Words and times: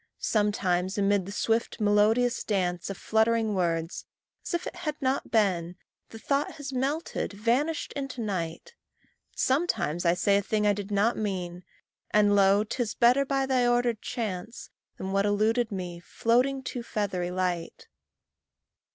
Sometimes 0.17 0.97
amid 0.97 1.27
the 1.27 1.31
swift 1.31 1.79
melodious 1.79 2.43
dance 2.43 2.89
Of 2.89 2.97
fluttering 2.97 3.53
words 3.53 4.07
as 4.43 4.55
if 4.55 4.65
it 4.65 4.77
had 4.77 4.99
not 4.99 5.29
been, 5.29 5.75
The 6.09 6.17
thought 6.17 6.53
has 6.53 6.73
melted, 6.73 7.33
vanished 7.33 7.93
into 7.93 8.19
night; 8.19 8.73
Sometimes 9.35 10.03
I 10.03 10.15
say 10.15 10.37
a 10.37 10.41
thing 10.41 10.65
I 10.65 10.73
did 10.73 10.89
not 10.89 11.17
mean, 11.17 11.63
And 12.09 12.35
lo! 12.35 12.63
'tis 12.63 12.95
better, 12.95 13.25
by 13.25 13.45
thy 13.45 13.67
ordered 13.67 14.01
chance, 14.01 14.71
Than 14.97 15.11
what 15.11 15.27
eluded 15.27 15.71
me, 15.71 15.99
floating 15.99 16.63
too 16.63 16.81
feathery 16.81 17.29
light. 17.29 17.87